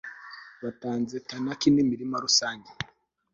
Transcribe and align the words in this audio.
batanze 0.63 1.15
tanaki 1.27 1.67
n'imirima 1.71 2.15
rusange 2.25 2.67
yayo 2.75 2.85